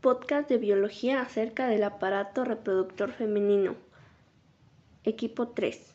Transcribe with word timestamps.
podcast 0.00 0.48
de 0.48 0.56
biología 0.56 1.20
acerca 1.20 1.66
del 1.66 1.84
aparato 1.84 2.44
reproductor 2.44 3.12
femenino. 3.12 3.74
Equipo 5.04 5.48
3. 5.48 5.94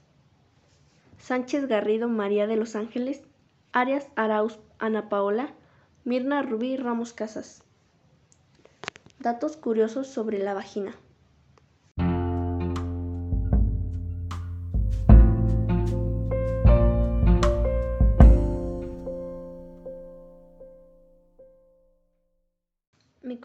Sánchez 1.17 1.67
Garrido 1.67 2.07
María 2.07 2.45
de 2.45 2.55
los 2.55 2.75
Ángeles, 2.75 3.23
Arias 3.71 4.07
Arauz 4.15 4.59
Ana 4.77 5.09
Paola, 5.09 5.55
Mirna 6.03 6.43
Rubí 6.43 6.77
Ramos 6.77 7.13
Casas. 7.13 7.63
Datos 9.19 9.57
curiosos 9.57 10.07
sobre 10.07 10.37
la 10.37 10.53
vagina. 10.53 10.95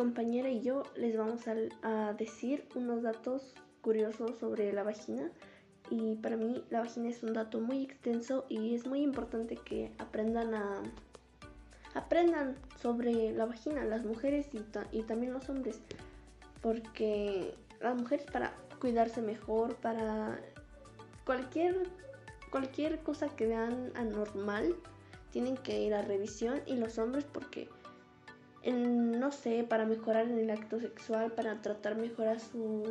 Compañera 0.01 0.49
y 0.49 0.63
yo 0.63 0.83
les 0.97 1.15
vamos 1.15 1.43
a, 1.83 2.15
decir 2.15 2.67
unos 2.75 3.03
datos 3.03 3.55
curiosos 3.83 4.31
sobre 4.41 4.73
la 4.73 4.83
vagina. 4.83 5.31
Y 5.91 6.15
para 6.15 6.39
mí 6.39 6.65
la 6.71 6.81
vagina 6.81 7.11
es 7.11 7.23
un 7.23 7.35
dato 7.35 7.61
muy 7.61 7.83
extenso 7.83 8.47
y 8.49 8.75
es 8.75 8.87
muy 8.87 9.03
importante 9.03 9.57
que 9.57 9.93
aprendan 9.99 10.55
a 10.55 10.83
aprendan 11.93 12.57
sobre 12.81 13.33
la 13.33 13.45
vagina 13.45 13.85
las 13.85 14.07
mujeres 14.07 14.47
y, 14.55 14.65
y 14.97 15.03
también 15.03 15.35
los 15.35 15.51
hombres. 15.51 15.81
Porque 16.63 17.55
las 17.83 17.95
mujeres 17.95 18.25
para 18.33 18.55
cuidarse 18.81 19.21
mejor 19.21 19.77
para 19.77 20.41
cualquier 21.27 21.77
cualquier 22.51 23.01
cosa 23.01 23.29
que 23.37 23.49
vean 23.49 23.93
anormal 23.97 24.75
tienen 25.31 25.59
que 25.59 25.79
ir 25.79 25.93
a 25.93 26.01
revisión 26.01 26.63
y 26.65 26.77
los 26.77 26.97
hombres 26.97 27.27
porque 27.31 27.69
no 28.67 29.33
sé, 29.33 29.65
para 29.65 29.87
mejorar 29.87 30.27
en 30.27 30.39
el 30.39 30.51
acto 30.51 30.81
sexual, 30.81 31.33
para 31.33 31.61
tratar 31.63 31.97
mejor 31.97 32.29
a 32.29 32.39
sus, 32.39 32.89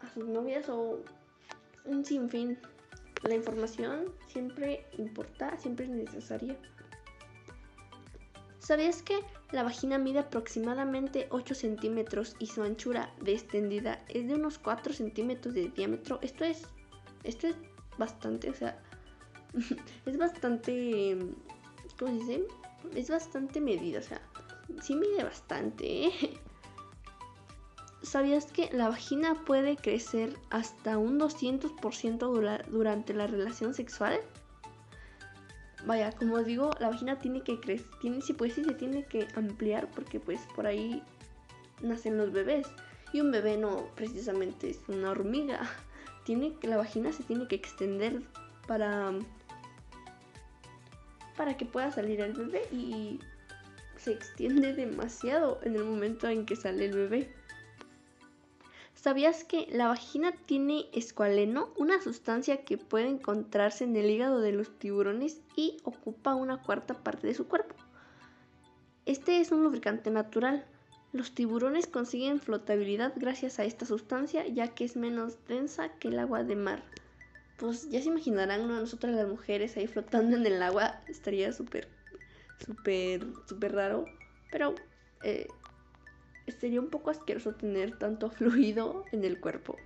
a 0.00 0.08
sus 0.14 0.24
novias 0.24 0.68
o 0.68 1.00
un 1.84 2.04
sinfín. 2.04 2.58
La 3.22 3.34
información 3.34 4.12
siempre 4.26 4.86
importa, 4.98 5.56
siempre 5.58 5.86
es 5.86 5.90
necesaria. 5.90 6.56
¿Sabías 8.58 9.02
que 9.02 9.20
la 9.52 9.62
vagina 9.62 9.96
mide 9.96 10.18
aproximadamente 10.18 11.28
8 11.30 11.54
centímetros 11.54 12.34
y 12.40 12.46
su 12.46 12.62
anchura 12.62 13.14
de 13.20 13.32
extendida 13.32 14.04
es 14.08 14.26
de 14.26 14.34
unos 14.34 14.58
4 14.58 14.92
centímetros 14.92 15.54
de 15.54 15.68
diámetro? 15.68 16.18
Esto 16.22 16.44
es, 16.44 16.62
esto 17.22 17.46
es 17.46 17.56
bastante, 17.96 18.50
o 18.50 18.54
sea, 18.54 18.78
es 20.06 20.16
bastante, 20.18 21.16
¿cómo 21.98 22.10
se 22.10 22.18
dice? 22.18 22.46
Es 22.94 23.08
bastante 23.08 23.60
medida, 23.60 24.00
o 24.00 24.02
sea, 24.02 24.20
sí 24.82 24.94
mide 24.94 25.24
bastante. 25.24 26.06
¿eh? 26.06 26.12
¿Sabías 28.02 28.46
que 28.46 28.70
la 28.72 28.88
vagina 28.88 29.34
puede 29.44 29.76
crecer 29.76 30.36
hasta 30.50 30.98
un 30.98 31.18
200% 31.18 32.64
durante 32.68 33.14
la 33.14 33.26
relación 33.26 33.74
sexual? 33.74 34.20
Vaya, 35.86 36.12
como 36.12 36.42
digo, 36.42 36.70
la 36.80 36.88
vagina 36.88 37.18
tiene 37.18 37.42
que 37.42 37.60
crecer, 37.60 37.86
tiene, 38.00 38.20
si 38.20 38.32
pues 38.32 38.54
sí 38.54 38.64
se 38.64 38.74
tiene 38.74 39.04
que 39.04 39.28
ampliar 39.36 39.88
porque 39.90 40.18
pues 40.20 40.40
por 40.54 40.66
ahí 40.66 41.02
nacen 41.82 42.16
los 42.16 42.32
bebés 42.32 42.66
y 43.12 43.20
un 43.20 43.30
bebé 43.30 43.56
no 43.56 43.86
precisamente 43.94 44.70
es 44.70 44.80
una 44.88 45.10
hormiga. 45.10 45.60
Tiene 46.24 46.54
la 46.62 46.76
vagina 46.76 47.12
se 47.12 47.22
tiene 47.22 47.46
que 47.46 47.54
extender 47.54 48.20
para 48.66 49.12
para 51.36 51.56
que 51.56 51.64
pueda 51.64 51.92
salir 51.92 52.20
el 52.20 52.32
bebé 52.32 52.62
y 52.72 53.20
se 54.06 54.12
extiende 54.12 54.72
demasiado 54.72 55.58
en 55.64 55.74
el 55.74 55.82
momento 55.82 56.28
en 56.28 56.46
que 56.46 56.54
sale 56.54 56.84
el 56.84 56.94
bebé. 56.94 57.28
¿Sabías 58.94 59.42
que 59.42 59.66
la 59.72 59.88
vagina 59.88 60.32
tiene 60.46 60.86
escualeno, 60.92 61.70
una 61.76 62.00
sustancia 62.00 62.64
que 62.64 62.78
puede 62.78 63.08
encontrarse 63.08 63.82
en 63.82 63.96
el 63.96 64.08
hígado 64.08 64.38
de 64.38 64.52
los 64.52 64.78
tiburones 64.78 65.40
y 65.56 65.78
ocupa 65.82 66.36
una 66.36 66.62
cuarta 66.62 66.94
parte 66.94 67.26
de 67.26 67.34
su 67.34 67.48
cuerpo? 67.48 67.74
Este 69.06 69.40
es 69.40 69.50
un 69.50 69.64
lubricante 69.64 70.12
natural. 70.12 70.64
Los 71.12 71.34
tiburones 71.34 71.88
consiguen 71.88 72.38
flotabilidad 72.38 73.12
gracias 73.16 73.58
a 73.58 73.64
esta 73.64 73.86
sustancia 73.86 74.46
ya 74.46 74.68
que 74.68 74.84
es 74.84 74.94
menos 74.94 75.36
densa 75.48 75.88
que 75.98 76.08
el 76.08 76.20
agua 76.20 76.44
de 76.44 76.54
mar. 76.54 76.84
Pues 77.56 77.90
ya 77.90 78.00
se 78.00 78.08
imaginarán, 78.08 78.68
¿no? 78.68 78.78
nosotras 78.78 79.16
las 79.16 79.26
mujeres 79.26 79.76
ahí 79.76 79.88
flotando 79.88 80.36
en 80.36 80.46
el 80.46 80.62
agua 80.62 81.00
estaría 81.08 81.52
súper 81.52 81.95
súper, 82.64 83.26
súper 83.46 83.74
raro. 83.74 84.04
Pero 84.50 84.74
eh, 85.22 85.48
sería 86.58 86.80
un 86.80 86.88
poco 86.88 87.10
asqueroso 87.10 87.54
tener 87.54 87.98
tanto 87.98 88.30
fluido 88.30 89.04
en 89.12 89.24
el 89.24 89.40
cuerpo. 89.40 89.76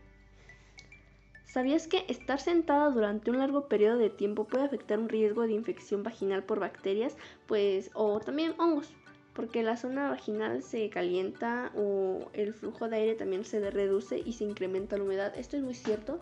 ¿Sabías 1.45 1.89
que 1.89 2.05
estar 2.09 2.39
sentada 2.39 2.91
durante 2.91 3.31
un 3.31 3.39
largo 3.39 3.67
periodo 3.67 3.99
de 3.99 4.09
tiempo 4.09 4.47
puede 4.47 4.65
afectar 4.65 5.01
un 5.01 5.09
riesgo 5.09 5.43
de 5.49 5.53
infección 5.53 6.05
vaginal 6.05 6.45
por 6.45 6.61
bacterias, 6.61 7.17
pues 7.49 7.91
o 7.95 8.21
también 8.21 8.55
hongos? 8.59 8.93
Porque 9.35 9.65
la 9.65 9.77
zona 9.77 10.11
vaginal 10.11 10.63
se 10.63 10.89
calienta 10.91 11.73
o 11.75 12.31
el 12.35 12.55
flujo 12.55 12.89
de 12.89 12.97
aire 12.99 13.15
también 13.17 13.45
se 13.45 13.69
reduce 13.69 14.23
y 14.25 14.35
se 14.35 14.45
incrementa 14.45 14.97
la 14.97 15.03
humedad. 15.03 15.37
Esto 15.37 15.57
es 15.57 15.65
muy 15.65 15.75
cierto 15.75 16.21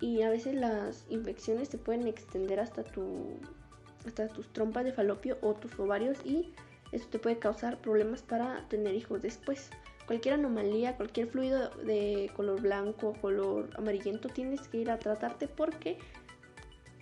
y 0.00 0.20
a 0.20 0.28
veces 0.28 0.54
las 0.54 1.06
infecciones 1.08 1.68
se 1.68 1.78
pueden 1.78 2.06
extender 2.06 2.60
hasta 2.60 2.84
tu 2.84 3.38
hasta 4.06 4.28
tus 4.28 4.52
trompas 4.52 4.84
de 4.84 4.92
falopio 4.92 5.38
o 5.40 5.54
tus 5.54 5.78
ovarios 5.78 6.18
y 6.24 6.52
eso 6.92 7.08
te 7.08 7.18
puede 7.18 7.38
causar 7.38 7.78
problemas 7.78 8.22
para 8.22 8.68
tener 8.68 8.94
hijos 8.94 9.22
después. 9.22 9.70
Cualquier 10.06 10.34
anomalía, 10.34 10.96
cualquier 10.96 11.28
fluido 11.28 11.70
de 11.84 12.30
color 12.36 12.60
blanco, 12.60 13.14
color 13.20 13.70
amarillento, 13.76 14.28
tienes 14.28 14.60
que 14.68 14.78
ir 14.78 14.90
a 14.90 14.98
tratarte 14.98 15.48
porque 15.48 15.98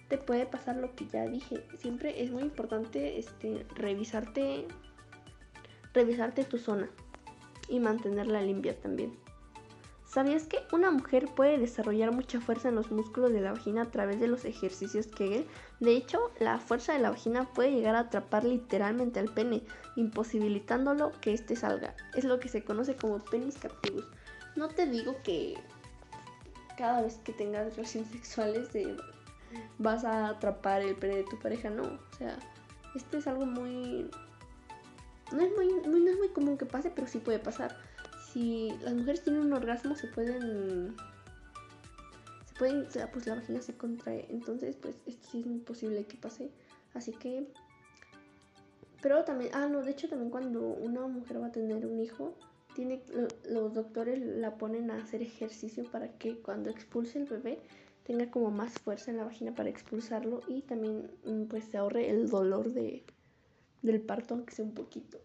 te 0.09 0.19
puede 0.19 0.47
pasar 0.47 0.77
lo 0.77 0.95
que 0.95 1.07
ya 1.07 1.27
dije. 1.27 1.65
Siempre 1.79 2.23
es 2.23 2.31
muy 2.31 2.43
importante 2.43 3.19
este, 3.19 3.67
revisarte, 3.75 4.67
revisarte 5.93 6.45
tu 6.45 6.59
zona 6.59 6.89
y 7.69 7.81
mantenerla 7.81 8.41
limpia 8.41 8.79
también. 8.81 9.17
¿Sabías 10.13 10.45
que 10.45 10.59
una 10.73 10.91
mujer 10.91 11.25
puede 11.35 11.57
desarrollar 11.57 12.13
mucha 12.13 12.39
fuerza 12.39 12.69
en 12.69 12.75
los 12.75 12.91
músculos 12.91 13.33
de 13.33 13.41
la 13.41 13.53
vagina 13.53 13.81
a 13.81 13.91
través 13.91 14.21
de 14.21 14.29
los 14.29 14.45
ejercicios 14.45 15.07
Kegel? 15.07 15.47
De 15.81 15.97
hecho, 15.97 16.31
la 16.39 16.59
fuerza 16.59 16.93
de 16.93 16.99
la 16.99 17.09
vagina 17.09 17.51
puede 17.55 17.73
llegar 17.73 17.95
a 17.95 18.01
atrapar 18.01 18.45
literalmente 18.45 19.21
al 19.21 19.33
pene, 19.33 19.63
imposibilitándolo 19.97 21.13
que 21.23 21.33
éste 21.33 21.57
salga. 21.57 21.97
Es 22.15 22.25
lo 22.25 22.41
que 22.41 22.51
se 22.51 22.63
conoce 22.63 22.95
como 22.95 23.21
penis 23.21 23.57
captivus. 23.57 24.05
No 24.55 24.69
te 24.69 24.85
digo 24.85 25.17
que 25.25 25.55
cada 26.77 27.01
vez 27.01 27.19
que 27.25 27.33
tengas 27.33 27.75
relaciones 27.75 28.11
sexuales 28.11 28.69
vas 29.79 30.05
a 30.05 30.29
atrapar 30.29 30.83
el 30.83 30.95
pene 30.95 31.17
de 31.17 31.25
tu 31.25 31.39
pareja, 31.39 31.71
no. 31.71 31.85
O 31.85 32.17
sea, 32.19 32.39
esto 32.95 33.17
es 33.17 33.27
algo 33.27 33.47
muy... 33.47 34.11
No 35.33 35.41
es 35.41 35.51
muy, 35.57 35.69
no 35.87 36.11
es 36.11 36.19
muy 36.19 36.29
común 36.35 36.59
que 36.59 36.67
pase, 36.67 36.93
pero 36.95 37.07
sí 37.07 37.19
puede 37.19 37.39
pasar 37.39 37.75
si 38.33 38.73
las 38.83 38.95
mujeres 38.95 39.23
tienen 39.23 39.43
un 39.43 39.53
orgasmo 39.53 39.95
se 39.95 40.09
pueden 40.09 40.95
se 42.47 42.55
pueden 42.59 42.87
pues 43.13 43.27
la 43.27 43.35
vagina 43.35 43.61
se 43.61 43.77
contrae. 43.77 44.27
Entonces 44.31 44.77
pues 44.77 44.97
esto 45.07 45.29
sí 45.31 45.41
es 45.41 45.47
imposible 45.47 46.05
que 46.05 46.17
pase. 46.17 46.51
Así 46.95 47.13
que 47.13 47.47
pero 49.01 49.25
también 49.25 49.51
ah 49.55 49.67
no 49.67 49.83
de 49.83 49.91
hecho 49.91 50.09
también 50.09 50.31
cuando 50.31 50.61
una 50.61 51.07
mujer 51.09 51.43
va 51.43 51.49
a 51.49 51.53
tener 51.53 51.85
un 51.87 52.01
hijo 52.01 52.35
tiene 52.75 53.03
los 53.51 53.75
doctores 53.75 54.19
la 54.21 54.57
ponen 54.57 54.91
a 54.91 54.97
hacer 54.97 55.23
ejercicio 55.23 55.85
para 55.91 56.17
que 56.19 56.39
cuando 56.39 56.71
expulse 56.71 57.19
el 57.19 57.25
bebé 57.27 57.59
tenga 58.05 58.31
como 58.31 58.51
más 58.51 58.73
fuerza 58.79 59.11
en 59.11 59.19
la 59.19 59.25
vagina 59.25 59.55
para 59.55 59.69
expulsarlo 59.69 60.41
y 60.47 60.63
también 60.63 61.11
mm, 61.25 61.45
pues 61.45 61.65
se 61.65 61.79
ahorre 61.79 62.09
el 62.11 62.29
dolor 62.29 62.73
de 62.73 63.05
del 63.83 64.01
parto 64.01 64.35
aunque 64.35 64.55
sea 64.55 64.65
un 64.65 64.75
poquito 64.75 65.19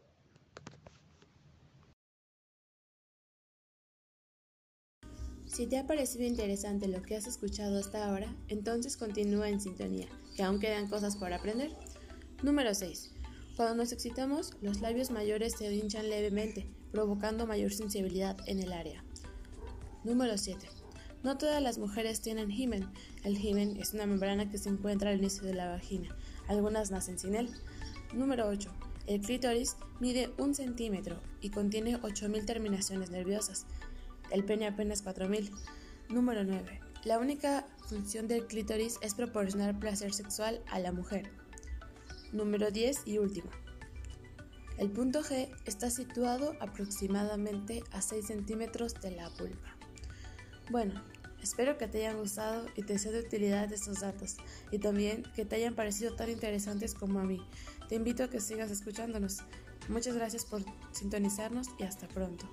Si 5.58 5.66
te 5.66 5.80
ha 5.80 5.88
parecido 5.88 6.24
interesante 6.24 6.88
lo 6.88 7.02
que 7.02 7.16
has 7.16 7.26
escuchado 7.26 7.80
hasta 7.80 8.08
ahora, 8.08 8.32
entonces 8.48 8.96
continúa 8.96 9.50
en 9.50 9.60
sintonía, 9.60 10.08
que 10.36 10.44
aún 10.44 10.60
quedan 10.60 10.88
cosas 10.88 11.16
por 11.16 11.34
aprender. 11.34 11.72
Número 12.44 12.76
6. 12.76 13.10
Cuando 13.56 13.74
nos 13.74 13.92
excitamos, 13.92 14.54
los 14.62 14.82
labios 14.82 15.10
mayores 15.10 15.56
se 15.58 15.74
hinchan 15.74 16.12
levemente, 16.12 16.68
provocando 16.92 17.48
mayor 17.48 17.74
sensibilidad 17.74 18.38
en 18.46 18.62
el 18.62 18.72
área. 18.72 19.04
Número 20.04 20.38
7. 20.38 20.64
No 21.24 21.40
todas 21.40 21.60
las 21.64 21.80
mujeres 21.80 22.22
tienen 22.22 22.52
himen. 22.52 22.88
El 23.24 23.44
himen 23.44 23.78
es 23.78 23.96
una 23.96 24.06
membrana 24.06 24.52
que 24.52 24.60
se 24.60 24.70
encuentra 24.70 25.10
al 25.10 25.18
inicio 25.18 25.42
de 25.42 25.56
la 25.56 25.70
vagina. 25.70 26.16
Algunas 26.48 26.92
nacen 26.92 27.18
sin 27.18 27.34
él. 27.34 27.50
Número 28.14 28.48
8. 28.48 28.70
El 29.08 29.22
clítoris 29.22 29.76
mide 30.00 30.30
un 30.38 30.54
centímetro 30.54 31.20
y 31.42 31.50
contiene 31.50 32.00
8.000 32.00 32.46
terminaciones 32.46 33.10
nerviosas 33.10 33.66
el 34.32 34.44
pene 34.44 34.68
apenas 34.68 35.02
4000. 35.02 35.52
Número 36.10 36.44
9. 36.44 36.80
La 37.04 37.20
única 37.20 37.66
función 37.88 38.28
del 38.28 38.48
clítoris 38.48 38.98
es 39.02 39.14
proporcionar 39.14 39.80
placer 39.80 40.14
sexual 40.14 40.62
a 40.68 40.80
la 40.80 40.92
mujer. 40.92 41.30
Número 42.32 42.72
10 42.72 43.04
y 43.06 43.18
último. 43.18 43.50
El 44.78 44.92
punto 44.92 45.24
G 45.24 45.50
está 45.66 45.90
situado 45.90 46.54
aproximadamente 46.60 47.84
a 47.92 48.02
6 48.02 48.28
centímetros 48.28 48.94
de 49.02 49.12
la 49.12 49.30
vulva. 49.30 49.76
Bueno, 50.70 51.02
espero 51.42 51.78
que 51.78 51.88
te 51.88 52.00
hayan 52.00 52.20
gustado 52.20 52.68
y 52.76 52.84
te 52.84 53.00
sea 53.00 53.12
de 53.12 53.22
utilidad 53.22 53.72
estos 53.72 54.02
datos 54.02 54.38
y 54.70 54.80
también 54.80 55.24
que 55.36 55.46
te 55.46 55.56
hayan 55.56 55.76
parecido 55.76 56.16
tan 56.16 56.30
interesantes 56.30 56.94
como 56.94 57.20
a 57.20 57.24
mí. 57.24 57.42
Te 57.90 57.96
invito 57.96 58.24
a 58.24 58.30
que 58.30 58.40
sigas 58.40 58.70
escuchándonos. 58.70 59.40
Muchas 59.90 60.16
gracias 60.16 60.46
por 60.46 60.64
sintonizarnos 60.92 61.70
y 61.80 61.84
hasta 61.84 62.08
pronto. 62.08 62.48